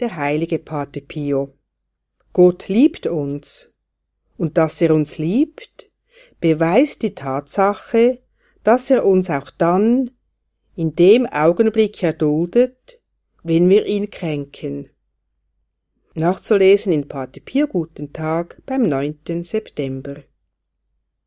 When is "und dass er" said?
4.36-4.94